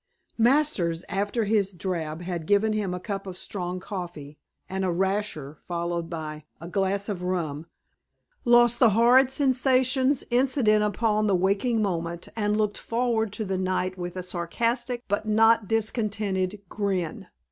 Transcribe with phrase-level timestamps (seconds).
[0.39, 5.59] Masters, after his drab had given him a cup of strong coffee and a rasher,
[5.67, 7.67] followed by a glass of rum,
[8.43, 13.95] lost the horrid sensations incident upon the waking moment and looked forward to the night
[13.95, 17.27] with a sardonic but not discontented grin.